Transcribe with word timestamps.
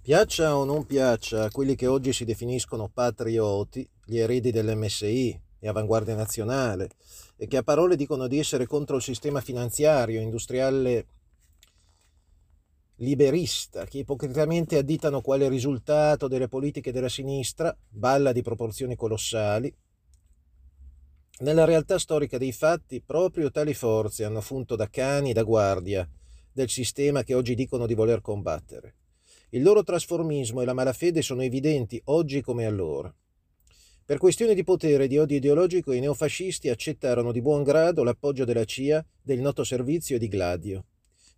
Piaccia 0.00 0.56
o 0.56 0.64
non 0.64 0.86
piaccia 0.86 1.44
a 1.44 1.50
quelli 1.50 1.74
che 1.74 1.86
oggi 1.86 2.12
si 2.12 2.24
definiscono 2.24 2.88
patrioti, 2.88 3.86
gli 4.06 4.18
eredi 4.18 4.50
dell'MSI 4.50 5.40
e 5.58 5.68
Avanguardia 5.68 6.14
Nazionale, 6.14 6.90
e 7.36 7.46
che 7.46 7.58
a 7.58 7.62
parole 7.62 7.94
dicono 7.94 8.26
di 8.26 8.38
essere 8.38 8.66
contro 8.66 8.96
il 8.96 9.02
sistema 9.02 9.40
finanziario, 9.40 10.20
industriale 10.20 11.06
liberista, 12.96 13.84
che 13.84 13.98
ipocritamente 13.98 14.78
additano 14.78 15.20
quale 15.20 15.48
risultato 15.48 16.26
delle 16.26 16.48
politiche 16.48 16.90
della 16.90 17.08
sinistra, 17.08 17.76
balla 17.88 18.32
di 18.32 18.42
proporzioni 18.42 18.96
colossali, 18.96 19.72
nella 21.40 21.64
realtà 21.64 21.98
storica 21.98 22.38
dei 22.38 22.52
fatti 22.52 23.00
proprio 23.00 23.50
tali 23.50 23.74
forze 23.74 24.24
hanno 24.24 24.40
funto 24.40 24.74
da 24.74 24.88
cani 24.88 25.32
da 25.32 25.44
guardia 25.44 26.08
del 26.50 26.68
sistema 26.68 27.22
che 27.22 27.34
oggi 27.34 27.54
dicono 27.54 27.86
di 27.86 27.94
voler 27.94 28.20
combattere. 28.20 28.97
Il 29.50 29.62
loro 29.62 29.82
trasformismo 29.82 30.60
e 30.60 30.66
la 30.66 30.74
malafede 30.74 31.22
sono 31.22 31.42
evidenti 31.42 31.98
oggi 32.06 32.42
come 32.42 32.66
allora. 32.66 33.14
Per 34.04 34.18
questioni 34.18 34.54
di 34.54 34.62
potere 34.62 35.04
e 35.04 35.08
di 35.08 35.16
odio 35.16 35.38
ideologico 35.38 35.92
i 35.92 36.00
neofascisti 36.00 36.68
accettarono 36.68 37.32
di 37.32 37.40
buon 37.40 37.62
grado 37.62 38.04
l'appoggio 38.04 38.44
della 38.44 38.64
CIA, 38.64 39.04
del 39.22 39.40
noto 39.40 39.64
servizio 39.64 40.16
e 40.16 40.18
di 40.18 40.28
Gladio. 40.28 40.84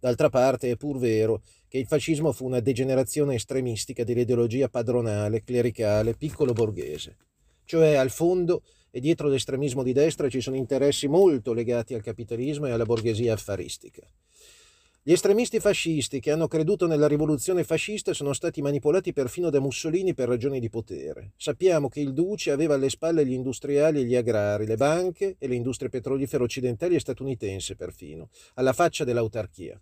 D'altra 0.00 0.28
parte 0.28 0.70
è 0.70 0.76
pur 0.76 0.98
vero 0.98 1.42
che 1.68 1.78
il 1.78 1.86
fascismo 1.86 2.32
fu 2.32 2.46
una 2.46 2.58
degenerazione 2.58 3.36
estremistica 3.36 4.02
dell'ideologia 4.02 4.68
padronale, 4.68 5.44
clericale, 5.44 6.14
piccolo 6.14 6.52
borghese. 6.52 7.16
Cioè 7.64 7.94
al 7.94 8.10
fondo 8.10 8.62
e 8.90 8.98
dietro 8.98 9.28
l'estremismo 9.28 9.84
di 9.84 9.92
destra 9.92 10.28
ci 10.28 10.40
sono 10.40 10.56
interessi 10.56 11.06
molto 11.06 11.52
legati 11.52 11.94
al 11.94 12.02
capitalismo 12.02 12.66
e 12.66 12.72
alla 12.72 12.84
borghesia 12.84 13.34
affaristica. 13.34 14.02
Gli 15.02 15.12
estremisti 15.12 15.60
fascisti 15.60 16.20
che 16.20 16.30
hanno 16.30 16.46
creduto 16.46 16.86
nella 16.86 17.08
rivoluzione 17.08 17.64
fascista 17.64 18.12
sono 18.12 18.34
stati 18.34 18.60
manipolati 18.60 19.14
perfino 19.14 19.48
da 19.48 19.58
Mussolini 19.58 20.12
per 20.12 20.28
ragioni 20.28 20.60
di 20.60 20.68
potere. 20.68 21.32
Sappiamo 21.38 21.88
che 21.88 22.00
il 22.00 22.12
Duce 22.12 22.50
aveva 22.50 22.74
alle 22.74 22.90
spalle 22.90 23.24
gli 23.24 23.32
industriali 23.32 24.00
e 24.00 24.04
gli 24.04 24.14
agrari, 24.14 24.66
le 24.66 24.76
banche 24.76 25.36
e 25.38 25.48
le 25.48 25.54
industrie 25.54 25.88
petrolifere 25.88 26.42
occidentali 26.42 26.96
e 26.96 27.00
statunitense 27.00 27.76
perfino, 27.76 28.28
alla 28.56 28.74
faccia 28.74 29.04
dell'autarchia. 29.04 29.80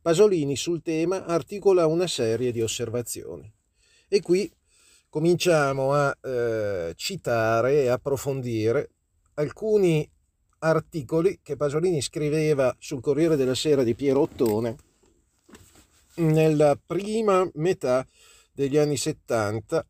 Pasolini 0.00 0.56
sul 0.56 0.80
tema 0.80 1.26
articola 1.26 1.86
una 1.86 2.06
serie 2.06 2.52
di 2.52 2.62
osservazioni. 2.62 3.52
E 4.08 4.22
qui 4.22 4.50
cominciamo 5.10 5.92
a 5.92 6.16
eh, 6.22 6.94
citare 6.96 7.82
e 7.82 7.88
approfondire 7.88 8.88
alcuni 9.34 10.08
articoli 10.58 11.40
che 11.42 11.56
Pasolini 11.56 12.00
scriveva 12.00 12.74
sul 12.78 13.00
Corriere 13.00 13.36
della 13.36 13.54
Sera 13.54 13.82
di 13.82 13.94
Piero 13.94 14.20
Ottone 14.20 14.76
nella 16.16 16.78
prima 16.84 17.48
metà 17.54 18.06
degli 18.52 18.76
anni 18.76 18.96
70 18.96 19.86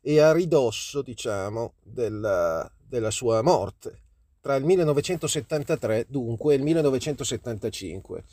e 0.00 0.20
a 0.20 0.32
ridosso, 0.32 1.02
diciamo, 1.02 1.74
della, 1.82 2.70
della 2.88 3.10
sua 3.10 3.42
morte, 3.42 4.00
tra 4.40 4.54
il 4.54 4.64
1973 4.64 6.06
dunque 6.08 6.54
e 6.54 6.56
il 6.56 6.62
1975. 6.62 8.24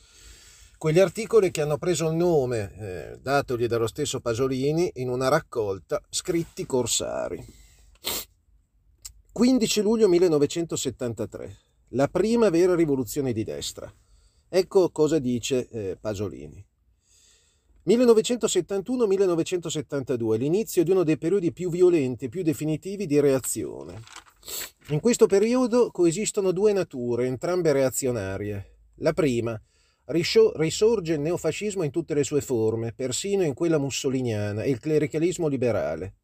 Quegli 0.78 1.00
articoli 1.00 1.52
che 1.52 1.62
hanno 1.62 1.78
preso 1.78 2.08
il 2.08 2.16
nome, 2.16 2.76
eh, 2.78 3.20
datogli 3.20 3.66
dallo 3.66 3.88
stesso 3.88 4.20
Pasolini, 4.20 4.90
in 4.96 5.10
una 5.10 5.28
raccolta 5.28 6.02
Scritti 6.10 6.66
Corsari. 6.66 7.44
15 9.38 9.82
luglio 9.82 10.08
1973 10.08 11.58
la 11.90 12.08
prima 12.08 12.50
vera 12.50 12.74
rivoluzione 12.74 13.34
di 13.34 13.44
destra. 13.44 13.94
Ecco 14.50 14.90
cosa 14.90 15.20
dice 15.20 15.68
eh, 15.70 15.96
Pasolini. 16.02 16.66
1971-1972, 17.86 20.40
l'inizio 20.40 20.84
di 20.84 20.90
uno 20.90 21.04
dei 21.04 21.20
periodi 21.20 21.54
più 21.54 21.70
violenti 21.70 22.26
e 22.26 22.30
più 22.30 22.42
definitivi 22.42 23.06
di 23.06 23.20
reazione. 23.20 24.02
In 24.88 25.00
questo 25.00 25.28
periodo 25.28 25.92
coesistono 25.92 26.52
due 26.52 26.74
nature, 26.74 27.28
entrambe 27.28 27.72
reazionarie. 27.74 28.78
La 29.02 29.14
prima, 29.14 29.56
risorge 30.06 31.14
il 31.14 31.20
neofascismo 31.20 31.84
in 31.84 31.92
tutte 31.92 32.16
le 32.16 32.24
sue 32.24 32.42
forme, 32.42 32.92
persino 32.92 33.44
in 33.44 33.54
quella 33.54 33.78
mussoliniana 33.78 34.64
e 34.64 34.72
il 34.72 34.80
clericalismo 34.80 35.48
liberale. 35.48 36.16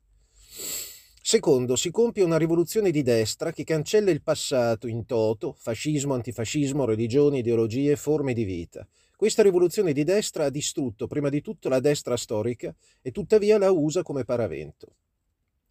Secondo, 1.25 1.77
si 1.77 1.89
compie 1.89 2.21
una 2.21 2.37
rivoluzione 2.37 2.91
di 2.91 3.01
destra 3.01 3.53
che 3.53 3.63
cancella 3.63 4.11
il 4.11 4.21
passato 4.21 4.87
in 4.87 5.05
toto, 5.05 5.55
fascismo, 5.57 6.15
antifascismo, 6.15 6.83
religioni, 6.83 7.37
ideologie, 7.37 7.95
forme 7.95 8.33
di 8.33 8.43
vita. 8.43 8.85
Questa 9.15 9.41
rivoluzione 9.41 9.93
di 9.93 10.03
destra 10.03 10.43
ha 10.43 10.49
distrutto 10.49 11.07
prima 11.07 11.29
di 11.29 11.39
tutto 11.39 11.69
la 11.69 11.79
destra 11.79 12.17
storica 12.17 12.75
e 13.01 13.11
tuttavia 13.11 13.57
la 13.57 13.71
usa 13.71 14.03
come 14.03 14.25
paravento. 14.25 14.95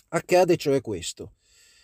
Accade 0.09 0.57
cioè 0.57 0.81
questo. 0.81 1.33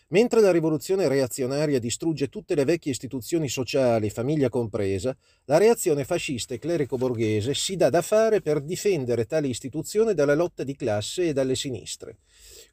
Mentre 0.09 0.41
la 0.41 0.50
rivoluzione 0.50 1.06
reazionaria 1.06 1.79
distrugge 1.79 2.31
tutte 2.31 2.55
le 2.55 2.65
vecchie 2.65 2.93
istituzioni 2.93 3.50
sociali, 3.50 4.09
famiglia 4.09 4.49
compresa, 4.49 5.15
la 5.45 5.59
reazione 5.59 6.05
fascista 6.05 6.55
e 6.55 6.59
clerico-borghese 6.59 7.53
si 7.53 7.77
dà 7.77 7.91
da 7.91 8.00
fare 8.00 8.41
per 8.41 8.62
difendere 8.62 9.27
tale 9.27 9.49
istituzione 9.49 10.15
dalla 10.15 10.35
lotta 10.35 10.65
di 10.65 10.75
classe 10.75 11.29
e 11.29 11.33
dalle 11.35 11.55
sinistre. 11.55 12.21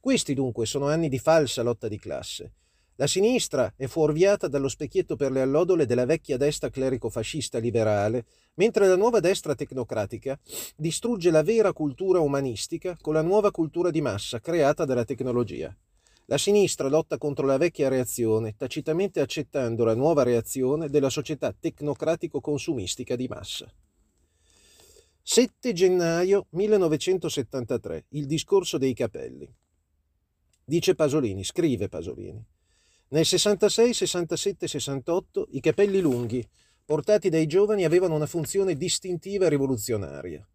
Questi 0.06 0.36
dunque 0.36 0.68
sono 0.68 0.86
anni 0.86 1.10
di 1.10 1.18
falsa 1.18 1.64
lotta 1.64 1.88
di 1.88 1.98
classe. 1.98 2.52
La 2.98 3.08
sinistra 3.08 3.74
è 3.76 3.88
fuorviata 3.88 4.48
dallo 4.48 4.68
specchietto 4.68 5.16
per 5.16 5.32
le 5.32 5.42
allodole 5.42 5.88
della 5.88 6.06
vecchia 6.06 6.38
destra 6.38 6.70
clerico-fascista 6.70 7.58
liberale, 7.58 8.24
mentre 8.54 8.88
la 8.88 8.98
nuova 8.98 9.20
destra 9.20 9.56
tecnocratica 9.56 10.40
distrugge 10.76 11.32
la 11.32 11.42
vera 11.42 11.74
cultura 11.74 12.20
umanistica 12.20 12.96
con 13.02 13.16
la 13.16 13.24
nuova 13.24 13.50
cultura 13.50 13.90
di 13.90 14.00
massa 14.00 14.40
creata 14.40 14.86
dalla 14.86 15.06
tecnologia. 15.06 15.76
La 16.26 16.38
sinistra 16.38 16.88
lotta 16.88 17.18
contro 17.18 17.48
la 17.48 17.58
vecchia 17.58 17.90
reazione, 17.90 18.54
tacitamente 18.56 19.22
accettando 19.22 19.84
la 19.86 19.96
nuova 19.96 20.22
reazione 20.22 20.88
della 20.88 21.10
società 21.10 21.52
tecnocratico-consumistica 21.52 23.16
di 23.16 23.28
massa. 23.28 23.74
7 25.24 25.74
gennaio 25.74 26.46
1973, 26.52 28.06
il 28.10 28.28
discorso 28.28 28.78
dei 28.78 28.94
capelli. 28.94 29.52
Dice 30.66 30.96
Pasolini, 30.96 31.44
scrive 31.44 31.88
Pasolini. 31.88 32.44
Nel 33.10 33.26
66, 33.26 33.94
67, 33.94 34.68
68 34.68 35.48
i 35.52 35.62
capelli 35.62 36.02
lunghi, 36.02 36.46
portati 36.84 37.30
dai 37.30 37.46
giovani, 37.46 37.86
avevano 37.86 38.16
una 38.16 38.26
funzione 38.26 38.76
distintiva 38.76 39.46
e 39.46 39.50
rivoluzionaria. 39.50 40.46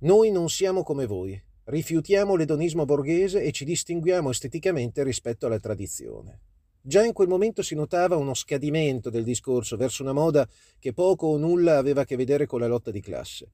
Noi 0.00 0.30
non 0.30 0.48
siamo 0.48 0.82
come 0.82 1.06
voi, 1.06 1.42
Rifiutiamo 1.70 2.34
l'edonismo 2.34 2.84
borghese 2.84 3.42
e 3.42 3.52
ci 3.52 3.64
distinguiamo 3.64 4.30
esteticamente 4.30 5.04
rispetto 5.04 5.46
alla 5.46 5.60
tradizione. 5.60 6.40
Già 6.80 7.04
in 7.04 7.12
quel 7.12 7.28
momento 7.28 7.62
si 7.62 7.76
notava 7.76 8.16
uno 8.16 8.34
scadimento 8.34 9.08
del 9.08 9.22
discorso 9.22 9.76
verso 9.76 10.02
una 10.02 10.12
moda 10.12 10.48
che 10.80 10.92
poco 10.92 11.28
o 11.28 11.36
nulla 11.36 11.78
aveva 11.78 12.00
a 12.00 12.04
che 12.04 12.16
vedere 12.16 12.46
con 12.46 12.58
la 12.58 12.66
lotta 12.66 12.90
di 12.90 13.00
classe. 13.00 13.52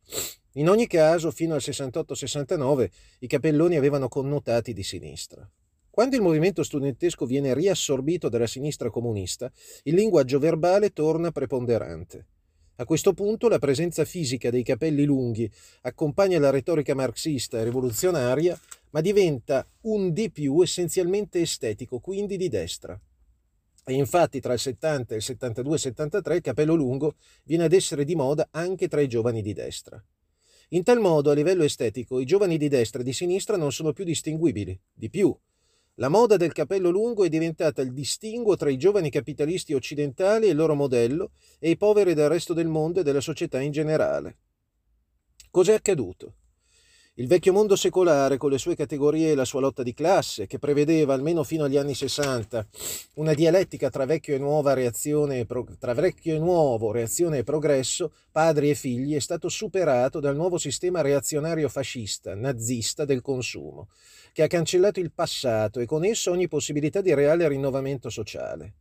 In 0.56 0.71
ogni 0.71 0.87
caso, 0.87 1.31
fino 1.31 1.55
al 1.55 1.61
68-69 1.62 2.89
i 3.21 3.27
capelloni 3.27 3.77
avevano 3.77 4.09
connotati 4.09 4.72
di 4.72 4.83
sinistra. 4.83 5.47
Quando 5.91 6.17
il 6.17 6.22
movimento 6.22 6.62
studentesco 6.62 7.27
viene 7.27 7.53
riassorbito 7.53 8.31
dalla 8.31 8.47
sinistra 8.47 8.89
comunista, 8.89 9.53
il 9.83 9.95
linguaggio 9.95 10.39
verbale 10.39 10.93
torna 10.95 11.31
preponderante. 11.31 12.27
A 12.77 12.84
questo 12.84 13.12
punto 13.12 13.49
la 13.49 13.59
presenza 13.59 14.06
fisica 14.06 14.49
dei 14.49 14.62
capelli 14.62 15.05
lunghi 15.05 15.50
accompagna 15.83 16.39
la 16.39 16.50
retorica 16.50 16.95
marxista 16.95 17.59
e 17.59 17.65
rivoluzionaria, 17.65 18.59
ma 18.91 19.03
diventa 19.03 19.66
un 19.83 20.12
di 20.15 20.31
più 20.31 20.62
essenzialmente 20.62 21.41
estetico, 21.41 21.99
quindi 21.99 22.39
di 22.39 22.49
destra. 22.49 22.99
E 23.84 23.93
infatti 23.93 24.41
tra 24.41 24.55
il 24.55 24.59
70 24.59 25.15
e 25.15 25.19
il 25.19 25.25
72-73 25.27 26.34
il 26.34 26.41
capello 26.41 26.75
lungo 26.75 27.15
viene 27.45 27.65
ad 27.65 27.75
essere 27.75 28.05
di 28.05 28.15
moda 28.15 28.49
anche 28.50 28.89
tra 28.89 29.03
i 29.03 29.09
giovani 29.09 29.43
di 29.43 29.53
destra. 29.53 30.03
In 30.71 30.82
tal 30.82 30.99
modo, 30.99 31.31
a 31.31 31.34
livello 31.34 31.62
estetico, 31.62 32.18
i 32.18 32.24
giovani 32.24 32.59
di 32.59 32.68
destra 32.68 33.01
e 33.01 33.04
di 33.04 33.13
sinistra 33.13 33.57
non 33.57 33.71
sono 33.71 33.92
più 33.92 34.04
distinguibili. 34.04 34.77
Di 34.92 35.09
più, 35.09 35.36
la 35.98 36.09
moda 36.09 36.36
del 36.36 36.53
capello 36.53 36.91
lungo 36.91 37.24
è 37.24 37.28
diventata 37.28 37.83
il 37.83 37.92
distinguo 37.92 38.57
tra 38.57 38.68
i 38.68 38.77
giovani 38.77 39.09
capitalisti 39.09 39.74
occidentali 39.74 40.47
e 40.47 40.51
il 40.51 40.57
loro 40.57 40.74
modello 40.74 41.30
e 41.60 41.71
i 41.71 41.77
poveri 41.77 42.15
del 42.15 42.28
resto 42.28 42.53
del 42.53 42.66
mondo 42.66 43.01
e 43.01 43.03
della 43.04 43.21
società 43.21 43.60
in 43.60 43.71
generale. 43.71 44.39
Cos'è 45.51 45.74
accaduto? 45.74 46.34
Il 47.18 47.28
vecchio 47.28 47.54
mondo 47.54 47.77
secolare, 47.77 48.36
con 48.36 48.51
le 48.51 48.59
sue 48.59 48.77
categorie 48.77 49.30
e 49.30 49.34
la 49.34 49.47
sua 49.47 49.60
lotta 49.60 49.83
di 49.83 49.95
classe, 49.95 50.47
che 50.47 50.59
prevedeva, 50.59 51.15
almeno 51.15 51.45
fino 51.45 51.65
agli 51.65 51.78
anni 51.78 51.95
60, 51.95 52.66
una 53.15 53.33
dialettica 53.33 53.89
tra 53.89 54.04
vecchio 54.04 54.34
e, 54.34 54.39
nuova 54.39 54.74
reazione 54.74 55.47
tra 55.78 55.95
vecchio 55.95 56.34
e 56.34 56.39
nuovo, 56.39 56.92
reazione 56.92 57.39
e 57.39 57.42
progresso, 57.42 58.13
padri 58.30 58.68
e 58.68 58.74
figli, 58.74 59.15
è 59.15 59.18
stato 59.18 59.48
superato 59.48 60.21
dal 60.21 60.36
nuovo 60.36 60.59
sistema 60.59 61.01
reazionario 61.01 61.71
fascista, 61.71 62.34
nazista 62.34 63.07
del 63.07 63.22
consumo, 63.22 63.89
che 64.34 64.42
ha 64.42 64.47
cancellato 64.47 65.01
il 65.01 65.10
passato 65.10 65.80
e 65.80 65.86
con 65.86 66.04
esso 66.04 66.30
ogni 66.30 66.48
possibilità 66.48 67.01
di 67.01 67.15
reale 67.15 67.48
rinnovamento 67.48 68.10
sociale. 68.10 68.74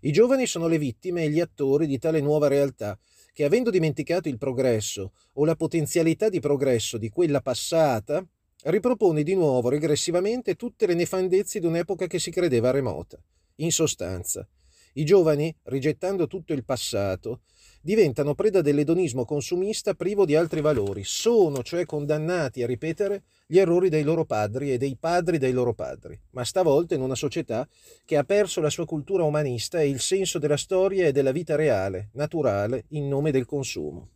I 0.00 0.10
giovani 0.10 0.46
sono 0.46 0.66
le 0.66 0.78
vittime 0.78 1.22
e 1.22 1.30
gli 1.30 1.38
attori 1.38 1.86
di 1.86 2.00
tale 2.00 2.20
nuova 2.20 2.48
realtà, 2.48 2.98
che 3.36 3.44
avendo 3.44 3.68
dimenticato 3.68 4.30
il 4.30 4.38
progresso 4.38 5.12
o 5.34 5.44
la 5.44 5.56
potenzialità 5.56 6.30
di 6.30 6.40
progresso 6.40 6.96
di 6.96 7.10
quella 7.10 7.42
passata, 7.42 8.26
ripropone 8.62 9.22
di 9.22 9.34
nuovo 9.34 9.68
regressivamente 9.68 10.54
tutte 10.54 10.86
le 10.86 10.94
nefandezze 10.94 11.60
di 11.60 11.66
un'epoca 11.66 12.06
che 12.06 12.18
si 12.18 12.30
credeva 12.30 12.70
remota. 12.70 13.22
In 13.56 13.72
sostanza, 13.72 14.48
i 14.94 15.04
giovani, 15.04 15.54
rigettando 15.64 16.26
tutto 16.26 16.54
il 16.54 16.64
passato, 16.64 17.42
diventano 17.86 18.34
preda 18.34 18.62
dell'edonismo 18.62 19.24
consumista 19.24 19.94
privo 19.94 20.24
di 20.24 20.34
altri 20.34 20.60
valori, 20.60 21.04
sono 21.04 21.62
cioè 21.62 21.86
condannati 21.86 22.64
a 22.64 22.66
ripetere 22.66 23.22
gli 23.46 23.58
errori 23.58 23.88
dei 23.88 24.02
loro 24.02 24.24
padri 24.24 24.72
e 24.72 24.76
dei 24.76 24.96
padri 24.98 25.38
dei 25.38 25.52
loro 25.52 25.72
padri, 25.72 26.20
ma 26.30 26.44
stavolta 26.44 26.96
in 26.96 27.00
una 27.00 27.14
società 27.14 27.64
che 28.04 28.16
ha 28.16 28.24
perso 28.24 28.60
la 28.60 28.70
sua 28.70 28.86
cultura 28.86 29.22
umanista 29.22 29.80
e 29.80 29.88
il 29.88 30.00
senso 30.00 30.40
della 30.40 30.56
storia 30.56 31.06
e 31.06 31.12
della 31.12 31.30
vita 31.30 31.54
reale, 31.54 32.08
naturale, 32.14 32.86
in 32.88 33.06
nome 33.06 33.30
del 33.30 33.46
consumo. 33.46 34.08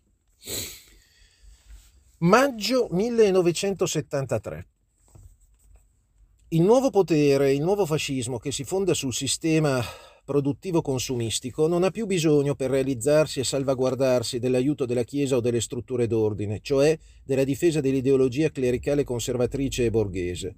Maggio 2.19 2.88
1973. 2.90 4.66
Il 6.49 6.62
nuovo 6.62 6.90
potere, 6.90 7.52
il 7.52 7.62
nuovo 7.62 7.87
fascismo 7.87 8.38
che 8.38 8.50
si 8.50 8.64
fonda 8.64 8.94
sul 8.94 9.14
sistema 9.14 9.81
produttivo 10.31 10.81
consumistico 10.81 11.67
non 11.67 11.82
ha 11.82 11.91
più 11.91 12.06
bisogno 12.06 12.55
per 12.55 12.71
realizzarsi 12.71 13.41
e 13.41 13.44
salvaguardarsi 13.44 14.38
dell'aiuto 14.38 14.87
della 14.87 15.03
Chiesa 15.03 15.35
o 15.35 15.41
delle 15.41 15.61
strutture 15.61 16.06
d'ordine, 16.06 16.61
cioè 16.62 16.97
della 17.25 17.43
difesa 17.43 17.81
dell'ideologia 17.81 18.49
clericale 18.50 19.03
conservatrice 19.03 19.87
e 19.87 19.91
borghese. 19.91 20.55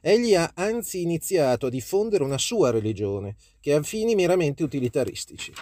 Egli 0.00 0.34
ha 0.34 0.50
anzi 0.56 1.02
iniziato 1.02 1.66
a 1.66 1.70
diffondere 1.70 2.24
una 2.24 2.36
sua 2.36 2.72
religione, 2.72 3.36
che 3.60 3.74
ha 3.74 3.82
fini 3.84 4.16
meramente 4.16 4.64
utilitaristici. 4.64 5.52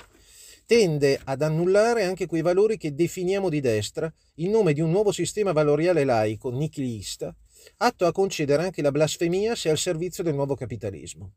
Tende 0.65 1.21
ad 1.23 1.43
annullare 1.43 2.05
anche 2.05 2.25
quei 2.25 2.41
valori 2.41 2.79
che 2.79 2.95
definiamo 2.95 3.51
di 3.51 3.61
destra 3.61 4.11
in 4.37 4.53
nome 4.53 4.73
di 4.73 4.81
un 4.81 4.91
nuovo 4.91 5.13
sistema 5.13 5.53
valoriale 5.53 6.05
laico, 6.05 6.49
nichilista, 6.49 7.37
atto 7.77 8.07
a 8.07 8.13
concedere 8.13 8.63
anche 8.63 8.81
la 8.81 8.91
blasfemia 8.91 9.55
se 9.55 9.69
al 9.69 9.77
servizio 9.77 10.25
del 10.25 10.33
nuovo 10.33 10.55
capitalismo. 10.55 11.35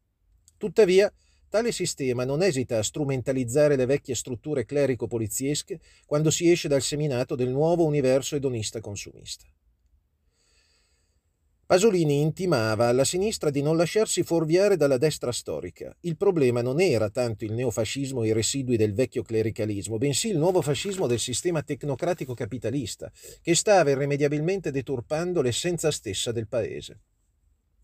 Tuttavia, 0.55 1.11
Tale 1.53 1.71
sistema 1.71 2.25
non 2.25 2.41
esita 2.41 2.79
a 2.79 2.81
strumentalizzare 2.81 3.75
le 3.75 3.85
vecchie 3.85 4.15
strutture 4.15 4.65
clerico-poliziesche 4.65 5.79
quando 6.07 6.31
si 6.31 6.49
esce 6.49 6.67
dal 6.67 6.81
seminato 6.81 7.35
del 7.35 7.49
nuovo 7.49 7.85
universo 7.85 8.35
edonista 8.35 8.81
consumista. 8.81 9.45
Pasolini 11.67 12.21
intimava 12.21 12.87
alla 12.87 13.03
sinistra 13.03 13.51
di 13.51 13.61
non 13.61 13.77
lasciarsi 13.77 14.23
fuorviare 14.23 14.77
dalla 14.77 14.97
destra 14.97 15.31
storica. 15.31 15.95
Il 15.99 16.17
problema 16.17 16.63
non 16.63 16.81
era 16.81 17.11
tanto 17.11 17.45
il 17.45 17.53
neofascismo 17.53 18.23
e 18.23 18.29
i 18.29 18.33
residui 18.33 18.75
del 18.75 18.95
vecchio 18.95 19.21
clericalismo, 19.21 19.99
bensì 19.99 20.29
il 20.29 20.39
nuovo 20.39 20.63
fascismo 20.63 21.05
del 21.05 21.19
sistema 21.19 21.61
tecnocratico 21.61 22.33
capitalista, 22.33 23.11
che 23.43 23.53
stava 23.53 23.91
irrimediabilmente 23.91 24.71
deturpando 24.71 25.43
l'essenza 25.43 25.91
stessa 25.91 26.31
del 26.31 26.47
paese. 26.47 26.99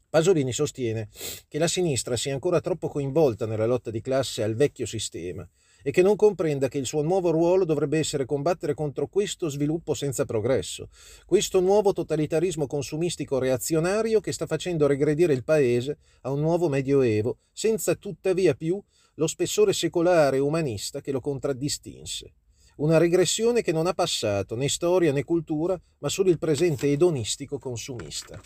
Pasolini 0.09 0.51
sostiene 0.51 1.07
che 1.47 1.59
la 1.59 1.67
sinistra 1.67 2.17
sia 2.17 2.33
ancora 2.33 2.61
troppo 2.61 2.87
coinvolta 2.87 3.45
nella 3.45 3.67
lotta 3.67 3.91
di 3.91 4.01
classe 4.01 4.41
al 4.41 4.55
vecchio 4.55 4.87
sistema 4.87 5.47
e 5.83 5.91
che 5.91 6.01
non 6.01 6.15
comprenda 6.15 6.67
che 6.67 6.79
il 6.79 6.87
suo 6.87 7.03
nuovo 7.03 7.29
ruolo 7.29 7.63
dovrebbe 7.63 7.99
essere 7.99 8.25
combattere 8.25 8.73
contro 8.73 9.07
questo 9.07 9.49
sviluppo 9.49 9.93
senza 9.93 10.25
progresso, 10.25 10.89
questo 11.25 11.59
nuovo 11.59 11.93
totalitarismo 11.93 12.65
consumistico 12.65 13.37
reazionario 13.37 14.19
che 14.19 14.31
sta 14.31 14.47
facendo 14.47 14.87
regredire 14.87 15.33
il 15.33 15.43
paese 15.43 15.99
a 16.21 16.31
un 16.31 16.39
nuovo 16.39 16.69
medioevo, 16.69 17.37
senza 17.53 17.93
tuttavia 17.93 18.55
più 18.55 18.81
lo 19.13 19.27
spessore 19.27 19.73
secolare 19.73 20.37
e 20.37 20.41
umanista 20.41 21.01
che 21.01 21.11
lo 21.11 21.21
contraddistinse. 21.21 22.33
Una 22.77 22.97
regressione 22.97 23.61
che 23.61 23.73
non 23.73 23.85
ha 23.85 23.93
passato 23.93 24.55
né 24.55 24.69
storia 24.69 25.11
né 25.11 25.23
cultura, 25.23 25.79
ma 25.99 26.09
solo 26.09 26.29
il 26.29 26.39
presente 26.39 26.87
edonistico 26.87 27.59
consumista. 27.59 28.41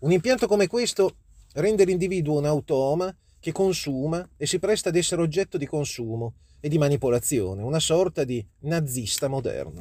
Un 0.00 0.12
impianto 0.12 0.46
come 0.46 0.66
questo 0.66 1.16
rende 1.54 1.84
l'individuo 1.84 2.38
un 2.38 2.46
automa 2.46 3.14
che 3.38 3.52
consuma 3.52 4.26
e 4.38 4.46
si 4.46 4.58
presta 4.58 4.88
ad 4.88 4.96
essere 4.96 5.20
oggetto 5.20 5.58
di 5.58 5.66
consumo 5.66 6.36
e 6.58 6.70
di 6.70 6.78
manipolazione, 6.78 7.62
una 7.62 7.80
sorta 7.80 8.24
di 8.24 8.42
nazista 8.60 9.28
moderno. 9.28 9.78